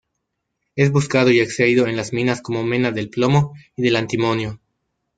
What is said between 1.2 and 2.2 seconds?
y extraído en las